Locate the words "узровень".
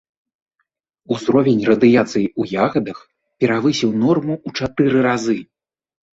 1.15-1.61